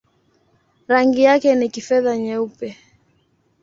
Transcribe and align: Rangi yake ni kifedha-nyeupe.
Rangi 0.87 1.21
yake 1.23 1.55
ni 1.55 1.69
kifedha-nyeupe. 1.69 2.77